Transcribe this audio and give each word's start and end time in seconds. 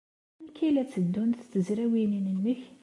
Amek 0.39 0.57
ay 0.65 0.71
la 0.73 0.83
tteddunt 0.87 1.47
tezrawin-nnek? 1.51 2.61